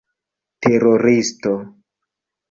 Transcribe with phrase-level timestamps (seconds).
[0.63, 1.51] teroristo